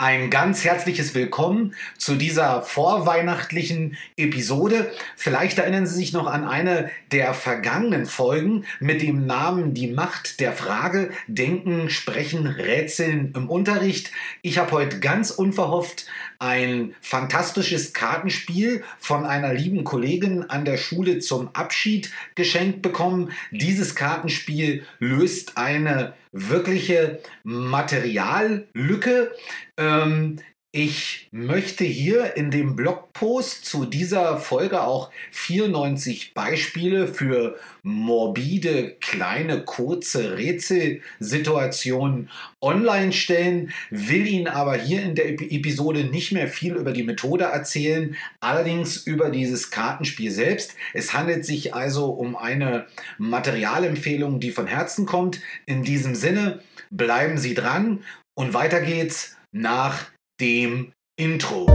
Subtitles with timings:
[0.00, 4.90] Ein ganz herzliches Willkommen zu dieser vorweihnachtlichen Episode.
[5.14, 10.40] Vielleicht erinnern Sie sich noch an eine der vergangenen Folgen mit dem Namen Die Macht
[10.40, 14.10] der Frage, Denken, Sprechen, Rätseln im Unterricht.
[14.40, 16.06] Ich habe heute ganz unverhofft
[16.38, 23.32] ein fantastisches Kartenspiel von einer lieben Kollegin an der Schule zum Abschied geschenkt bekommen.
[23.50, 29.32] Dieses Kartenspiel löst eine wirkliche Materiallücke.
[29.76, 30.36] Ähm,
[30.72, 39.64] ich möchte hier in dem Blogpost zu dieser Folge auch 94 Beispiele für morbide, kleine,
[39.64, 46.92] kurze Rätselsituationen online stellen, will Ihnen aber hier in der Episode nicht mehr viel über
[46.92, 50.76] die Methode erzählen, allerdings über dieses Kartenspiel selbst.
[50.94, 52.86] Es handelt sich also um eine
[53.18, 55.40] Materialempfehlung, die von Herzen kommt.
[55.66, 60.06] In diesem Sinne, bleiben Sie dran und weiter geht's nach
[60.40, 61.66] dem Intro.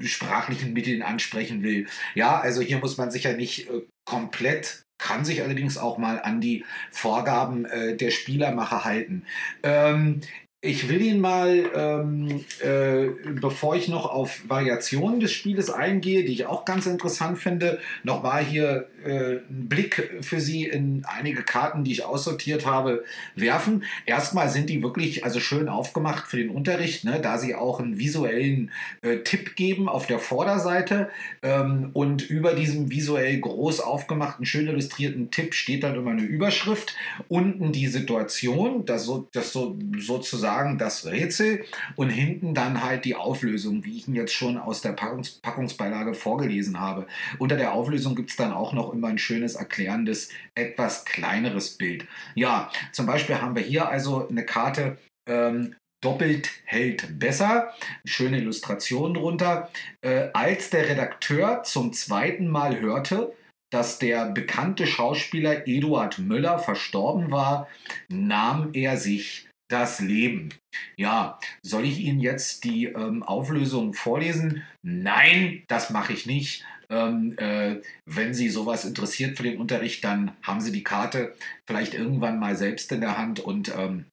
[0.00, 1.86] sprachlichen Mitteln ansprechen will.
[2.14, 6.20] Ja, also hier muss man sich ja nicht äh, komplett kann sich allerdings auch mal
[6.22, 9.24] an die Vorgaben äh, der Spielermacher halten.
[9.64, 10.20] Ähm,
[10.64, 13.08] ich will ihn mal, ähm, äh,
[13.40, 18.22] bevor ich noch auf Variationen des Spieles eingehe, die ich auch ganz interessant finde, noch
[18.22, 23.02] mal hier äh, einen Blick für Sie in einige Karten, die ich aussortiert habe,
[23.34, 23.82] werfen.
[24.06, 27.98] Erstmal sind die wirklich also schön aufgemacht für den Unterricht, ne, da sie auch einen
[27.98, 28.70] visuellen
[29.02, 31.10] äh, Tipp geben auf der Vorderseite.
[31.42, 36.94] Ähm, und über diesem visuell groß aufgemachten, schön illustrierten Tipp steht dann immer eine Überschrift.
[37.26, 41.64] Unten die Situation, das, so, das so, sozusagen sozusagen das Rätsel
[41.96, 46.14] und hinten dann halt die Auflösung, wie ich ihn jetzt schon aus der Packungs Packungsbeilage
[46.14, 47.06] vorgelesen habe.
[47.38, 52.06] Unter der Auflösung gibt es dann auch noch immer ein schönes erklärendes, etwas kleineres Bild.
[52.34, 57.72] Ja, zum Beispiel haben wir hier also eine Karte ähm, doppelt hält besser.
[58.04, 59.70] Schöne Illustration drunter.
[60.02, 63.32] Äh, als der Redakteur zum zweiten Mal hörte,
[63.72, 67.68] dass der bekannte Schauspieler Eduard Möller verstorben war,
[68.08, 70.50] nahm er sich das Leben.
[70.96, 74.62] Ja, soll ich Ihnen jetzt die ähm, Auflösung vorlesen?
[74.82, 76.64] Nein, das mache ich nicht.
[76.90, 81.34] Ähm, äh, wenn Sie sowas interessiert für den Unterricht, dann haben Sie die Karte
[81.66, 84.06] vielleicht irgendwann mal selbst in der Hand und ähm,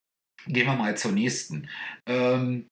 [0.47, 1.67] gehen wir mal zur nächsten.
[2.07, 2.67] Ähm,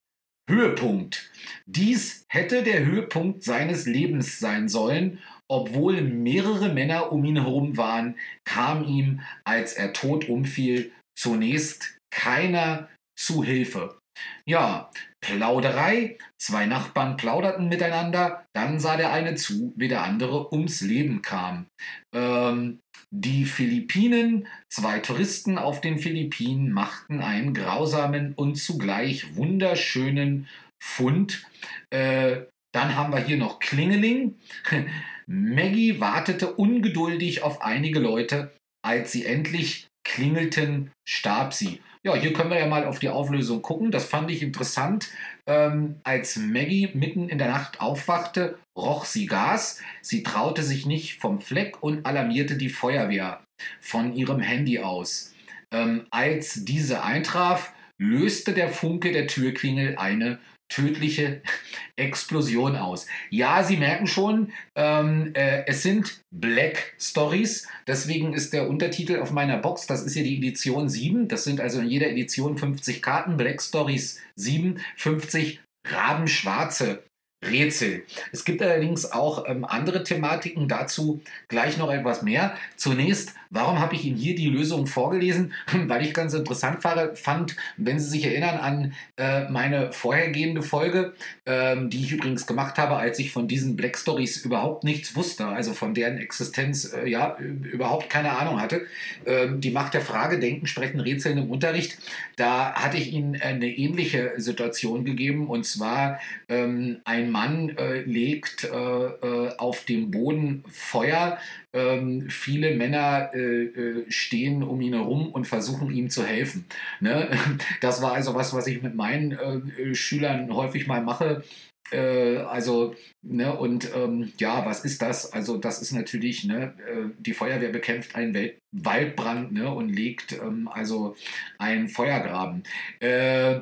[0.48, 1.30] Höhepunkt.
[1.66, 5.18] Dies hätte der Höhepunkt seines Lebens sein sollen.
[5.50, 12.88] Obwohl mehrere Männer um ihn herum waren, kam ihm, als er tot umfiel, zunächst keiner
[13.18, 13.98] zu Hilfe.
[14.46, 14.90] Ja,
[15.20, 16.16] Plauderei.
[16.40, 21.66] Zwei Nachbarn plauderten miteinander, dann sah der eine zu, wie der andere ums Leben kam.
[22.14, 22.78] Ähm,
[23.10, 30.46] die Philippinen, zwei Touristen auf den Philippinen, machten einen grausamen und zugleich wunderschönen
[30.82, 31.44] Fund.
[31.90, 34.36] Äh, dann haben wir hier noch Klingeling.
[35.26, 38.52] Maggie wartete ungeduldig auf einige Leute.
[38.86, 41.80] Als sie endlich klingelten, starb sie.
[42.02, 43.90] Ja, hier können wir ja mal auf die Auflösung gucken.
[43.90, 45.10] Das fand ich interessant.
[45.46, 49.80] Ähm, als Maggie mitten in der Nacht aufwachte, roch sie Gas.
[50.00, 53.42] Sie traute sich nicht vom Fleck und alarmierte die Feuerwehr
[53.80, 55.34] von ihrem Handy aus.
[55.70, 61.42] Ähm, als diese eintraf, löste der Funke der Türklingel eine tödliche
[61.96, 63.06] Explosion aus.
[63.30, 67.66] Ja, Sie merken schon, ähm, äh, es sind Black Stories.
[67.86, 71.28] Deswegen ist der Untertitel auf meiner Box, das ist hier die Edition 7.
[71.28, 73.36] Das sind also in jeder Edition 50 Karten.
[73.36, 77.02] Black Stories 7, 50 Rabenschwarze
[77.40, 78.02] Rätsel.
[78.32, 82.56] Es gibt allerdings auch ähm, andere Thematiken, dazu gleich noch etwas mehr.
[82.76, 85.52] Zunächst, warum habe ich Ihnen hier die Lösung vorgelesen?
[85.86, 91.12] Weil ich ganz interessant fand, wenn Sie sich erinnern an äh, meine vorhergehende Folge,
[91.46, 95.46] ähm, die ich übrigens gemacht habe, als ich von diesen Black Stories überhaupt nichts wusste,
[95.46, 98.86] also von deren Existenz äh, ja überhaupt keine Ahnung hatte.
[99.26, 101.98] Ähm, die Macht der Frage, Denken, Sprechen, Rätseln im Unterricht,
[102.34, 106.18] da hatte ich Ihnen eine ähnliche Situation gegeben und zwar
[106.48, 111.38] ähm, Mann äh, legt äh, äh, auf dem Boden Feuer.
[111.72, 116.66] Ähm, viele Männer äh, äh, stehen um ihn herum und versuchen ihm zu helfen.
[117.00, 117.28] Ne?
[117.80, 121.42] Das war also was, was ich mit meinen äh, Schülern häufig mal mache.
[121.90, 125.32] also, ne, und ähm, ja, was ist das?
[125.32, 126.74] Also, das ist natürlich, ne,
[127.18, 131.16] die Feuerwehr bekämpft einen Welt Waldbrand ne, und legt ähm, also
[131.58, 132.62] einen Feuergraben.
[133.00, 133.60] Äh,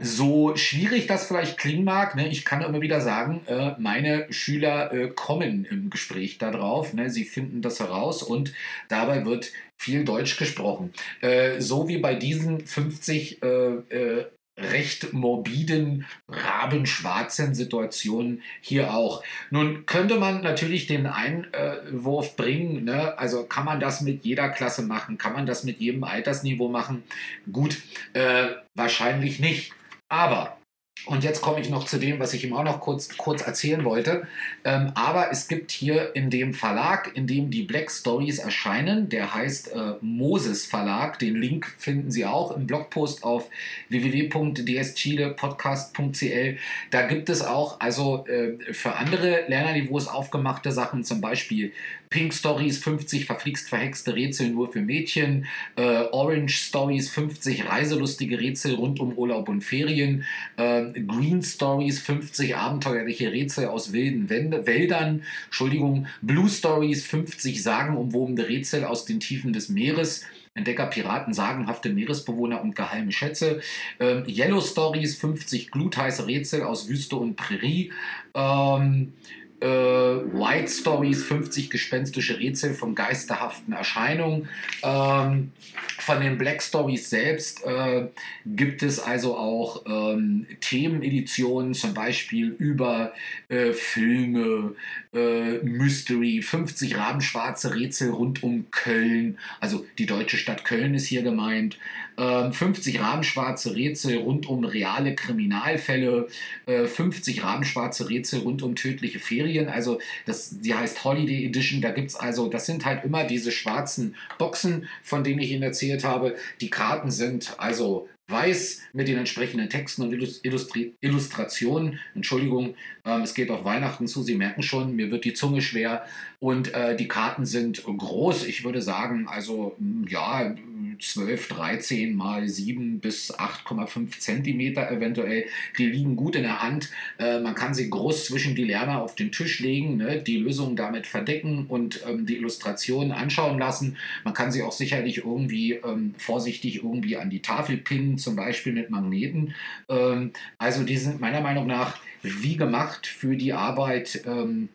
[0.00, 4.92] so schwierig das vielleicht klingen mag, ne, ich kann immer wieder sagen, äh, meine Schüler
[4.92, 6.94] äh, kommen im Gespräch darauf.
[6.94, 8.52] Ne, sie finden das heraus und
[8.88, 10.92] dabei wird viel Deutsch gesprochen.
[11.20, 14.26] Äh, so wie bei diesen 50 äh, äh,
[14.56, 19.22] recht morbiden, rabenschwarzen Situationen hier auch.
[19.50, 23.18] Nun könnte man natürlich den Einwurf bringen, ne?
[23.18, 27.02] also kann man das mit jeder Klasse machen, kann man das mit jedem Altersniveau machen?
[27.50, 27.78] Gut,
[28.12, 29.72] äh, wahrscheinlich nicht.
[30.10, 30.60] Aber
[31.06, 33.84] und jetzt komme ich noch zu dem, was ich ihm auch noch kurz, kurz erzählen
[33.84, 34.26] wollte.
[34.64, 39.34] Ähm, aber es gibt hier in dem Verlag, in dem die Black Stories erscheinen, der
[39.34, 41.18] heißt äh, Moses Verlag.
[41.18, 43.48] Den Link finden Sie auch im Blogpost auf
[43.88, 46.58] www.dschilepodcast.cl.
[46.90, 51.72] Da gibt es auch also äh, für andere Lernerniveaus aufgemachte Sachen, zum Beispiel
[52.10, 58.74] Pink Stories 50 verflixt verhexte Rätsel nur für Mädchen, äh, Orange Stories 50 reiselustige Rätsel
[58.74, 60.24] rund um Urlaub und Ferien,
[60.56, 68.84] äh, Green Stories 50 abenteuerliche Rätsel aus wilden Wäldern, Entschuldigung, Blue Stories 50 sagenumwobene Rätsel
[68.84, 70.24] aus den Tiefen des Meeres,
[70.54, 73.60] Entdecker, Piraten, sagenhafte Meeresbewohner und geheime Schätze.
[74.00, 77.92] Ähm, Yellow Stories, 50 glutheiße Rätsel aus Wüste und Prärie.
[78.34, 79.12] Ähm,
[79.60, 84.48] äh, White Stories, 50 gespenstische Rätsel von geisterhaften Erscheinungen.
[84.82, 85.52] Ähm,
[85.98, 88.08] von den Black Stories selbst äh,
[88.46, 93.12] gibt es also auch ähm, Themeneditionen, zum Beispiel über
[93.48, 94.74] äh, Filme,
[95.12, 101.22] äh, Mystery, 50 rabenschwarze Rätsel rund um Köln, also die deutsche Stadt Köln ist hier
[101.22, 101.78] gemeint,
[102.16, 106.28] 50 ähm, rabenschwarze Rätsel rund um reale Kriminalfälle,
[106.66, 109.49] 50 äh, rabenschwarze Rätsel rund um tödliche Ferien.
[109.58, 111.80] Also das, die heißt Holiday Edition.
[111.80, 115.62] Da gibt es also, das sind halt immer diese schwarzen Boxen, von denen ich Ihnen
[115.62, 116.36] erzählt habe.
[116.60, 121.98] Die Karten sind also weiß mit den entsprechenden Texten und Illustri Illustrationen.
[122.14, 126.04] Entschuldigung, ähm, es geht auf Weihnachten zu, Sie merken schon, mir wird die Zunge schwer.
[126.38, 130.54] Und äh, die Karten sind groß, ich würde sagen, also ja,
[131.00, 135.46] 12, 13 mal 7 bis 8,5 Zentimeter eventuell.
[135.78, 136.90] Die liegen gut in der Hand.
[137.18, 140.76] Äh, man kann sie groß zwischen die Lerner auf den Tisch legen, ne, die Lösung
[140.76, 143.96] damit verdecken und ähm, die Illustrationen anschauen lassen.
[144.24, 148.72] Man kann sie auch sicherlich irgendwie ähm, vorsichtig irgendwie an die Tafel pinnen, zum Beispiel
[148.72, 149.54] mit Magneten.
[149.88, 154.68] Ähm, also die sind meiner Meinung nach wie gemacht für die Arbeit ähm,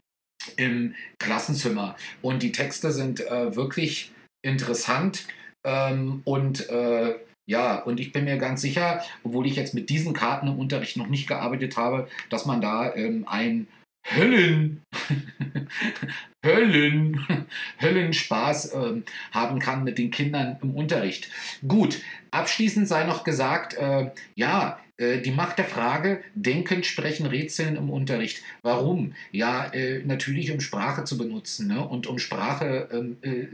[0.58, 1.96] im Klassenzimmer.
[2.22, 4.12] Und die Texte sind äh, wirklich
[4.44, 5.28] interessant.
[5.66, 7.16] Ähm, und äh,
[7.48, 10.98] ja, und ich bin mir ganz sicher, obwohl ich jetzt mit diesen Karten im Unterricht
[10.98, 13.68] noch nicht gearbeitet habe, dass man da ähm, ein
[14.08, 14.84] Höllen,
[16.46, 17.48] Höllen,
[17.82, 21.30] Höllenspaß äh, haben kann mit den Kindern im Unterricht.
[21.68, 27.90] Gut, abschließend sei noch gesagt, äh, ja, die Macht der Frage, Denken, Sprechen, Rätseln im
[27.90, 28.42] Unterricht.
[28.62, 29.14] Warum?
[29.32, 31.86] Ja, äh, natürlich um Sprache zu benutzen ne?
[31.86, 33.46] und um Sprache ähm, äh,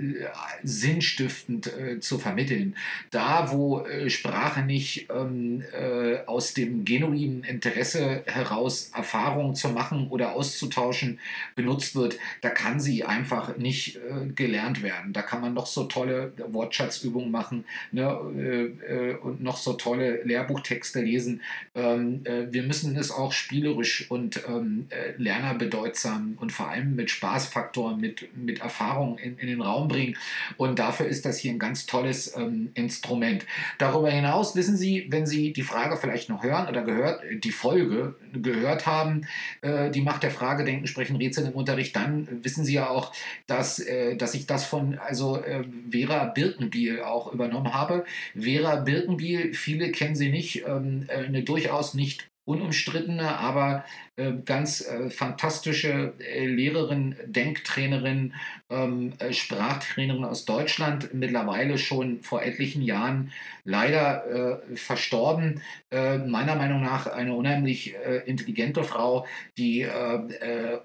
[0.61, 2.75] sinnstiftend äh, zu vermitteln.
[3.09, 10.09] Da, wo äh, Sprache nicht ähm, äh, aus dem genuinen Interesse heraus Erfahrungen zu machen
[10.09, 11.19] oder auszutauschen
[11.55, 13.99] benutzt wird, da kann sie einfach nicht
[14.35, 15.13] gelernt werden.
[15.13, 19.17] Da kann man noch so tolle Wortschatzübungen machen ne?
[19.21, 21.41] und noch so tolle Lehrbuchtexte lesen lesen.
[21.75, 27.09] Ähm, äh, wir müssen es auch spielerisch und ähm, äh, lernerbedeutsam und vor allem mit
[27.09, 30.17] Spaßfaktor, mit, mit Erfahrung in, in den Raum bringen.
[30.57, 33.45] Und dafür ist das hier ein ganz tolles ähm, Instrument.
[33.77, 38.15] Darüber hinaus wissen Sie, wenn Sie die Frage vielleicht noch hören oder gehört, die Folge
[38.33, 39.27] gehört haben,
[39.61, 43.13] äh, die Macht der Frage, Denken, Sprechen, Rätsel im Unterricht, dann wissen Sie ja auch,
[43.47, 48.05] dass, äh, dass ich das von also äh, Vera Birkenbiel auch übernommen habe.
[48.37, 53.85] Vera Birkenbiel, viele kennen sie nicht, ähm, äh, eine durchaus nicht unumstrittene, aber
[54.15, 58.33] äh, ganz äh, fantastische äh, Lehrerin, Denktrainerin,
[58.69, 63.31] ähm, äh, Sprachtrainerin aus Deutschland, mittlerweile schon vor etlichen Jahren
[63.63, 65.61] leider verstorben.
[65.91, 67.93] Meiner Meinung nach eine unheimlich
[68.25, 69.85] intelligente Frau, die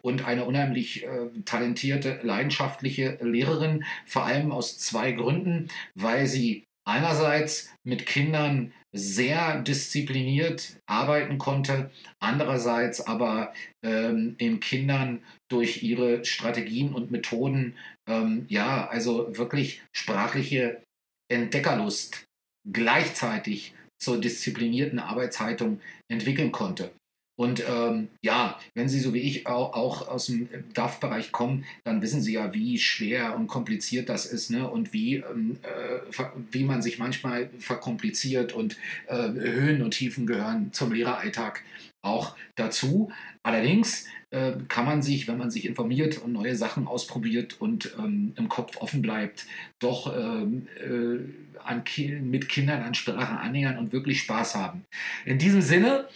[0.03, 1.07] und eine unheimlich
[1.47, 10.79] talentierte, leidenschaftliche Lehrerin, vor allem aus zwei Gründen, weil sie einerseits mit Kindern sehr diszipliniert
[10.87, 13.53] arbeiten konnte, andererseits aber
[13.85, 17.77] ähm, in Kindern durch ihre Strategien und Methoden,
[18.09, 20.83] ähm, ja, also wirklich sprachliche
[21.31, 22.25] Entdeckerlust
[22.73, 26.91] gleichzeitig zur disziplinierten Arbeitshaltung entwickeln konnte.
[27.37, 32.01] Und ähm, ja, wenn Sie so wie ich auch, auch aus dem DAF-Bereich kommen, dann
[32.01, 34.69] wissen Sie ja, wie schwer und kompliziert das ist ne?
[34.69, 38.77] und wie, ähm, äh, wie man sich manchmal verkompliziert und
[39.07, 41.63] äh, Höhen und Tiefen gehören zum Lehreralltag
[42.01, 43.11] auch dazu.
[43.43, 48.33] Allerdings äh, kann man sich, wenn man sich informiert und neue Sachen ausprobiert und ähm,
[48.37, 49.47] im Kopf offen bleibt,
[49.79, 51.19] doch ähm, äh,
[51.63, 51.83] an
[52.23, 54.85] mit Kindern an Sprache annähern und wirklich Spaß haben.
[55.25, 56.09] In diesem Sinne,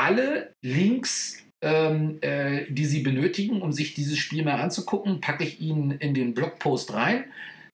[0.00, 5.60] alle Links, ähm, äh, die Sie benötigen, um sich dieses Spiel mal anzugucken, packe ich
[5.60, 7.24] Ihnen in den Blogpost rein.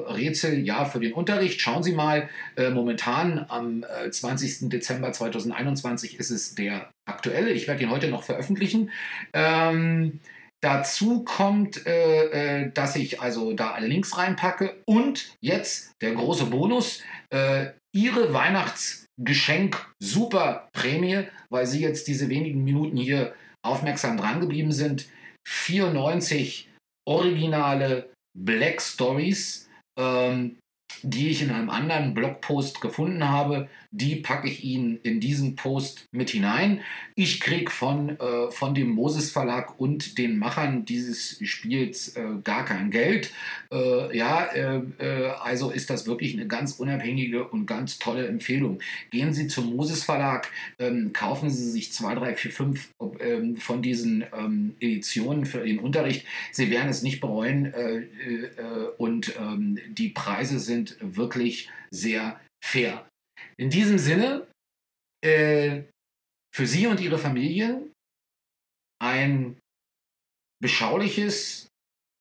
[0.08, 1.60] Rätsel, ja, für den Unterricht.
[1.60, 4.62] Schauen Sie mal, äh, momentan am 20.
[4.62, 7.50] Äh, Dezember 2021 ist es der aktuelle.
[7.50, 8.90] Ich werde ihn heute noch veröffentlichen.
[9.34, 10.20] Ähm,
[10.62, 16.46] Dazu kommt, äh, äh, dass ich also da alle Links reinpacke und jetzt der große
[16.46, 24.40] Bonus, äh, Ihre Weihnachtsgeschenk super Prämie, weil Sie jetzt diese wenigen Minuten hier aufmerksam dran
[24.40, 25.08] geblieben sind.
[25.48, 26.68] 94
[27.08, 29.68] originale Black Stories
[29.98, 30.58] ähm,
[31.02, 36.08] die ich in einem anderen Blogpost gefunden habe, die packe ich Ihnen in diesen Post
[36.12, 36.80] mit hinein.
[37.14, 42.66] Ich kriege von, äh, von dem Moses Verlag und den Machern dieses Spiels äh, gar
[42.66, 43.32] kein Geld.
[43.72, 48.80] Äh, ja, äh, äh, also ist das wirklich eine ganz unabhängige und ganz tolle Empfehlung.
[49.10, 53.80] Gehen Sie zum Moses Verlag, ähm, kaufen Sie sich zwei, drei, vier, fünf ähm, von
[53.80, 56.26] diesen ähm, Editionen für den Unterricht.
[56.52, 58.02] Sie werden es nicht bereuen äh,
[58.98, 63.08] und ähm, die Preise sind wirklich sehr fair.
[63.58, 64.46] In diesem Sinne,
[65.24, 65.82] äh,
[66.54, 67.90] für Sie und Ihre Familie
[69.00, 69.58] ein
[70.60, 71.68] beschauliches,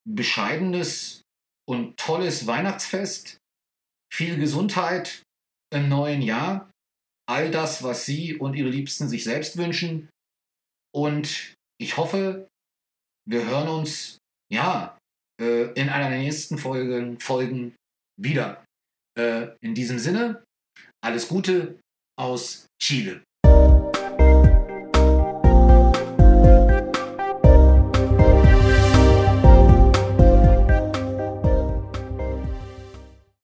[0.07, 1.21] bescheidenes
[1.67, 3.37] und tolles Weihnachtsfest,
[4.13, 5.23] viel Gesundheit
[5.73, 6.69] im neuen Jahr,
[7.27, 10.09] all das, was Sie und Ihre Liebsten sich selbst wünschen.
[10.93, 12.47] Und ich hoffe,
[13.27, 14.17] wir hören uns,
[14.51, 14.97] ja,
[15.41, 17.75] äh, in einer der nächsten Folgen, Folgen
[18.17, 18.65] wieder.
[19.17, 20.43] Äh, in diesem Sinne,
[21.01, 21.79] alles Gute
[22.17, 23.23] aus Chile.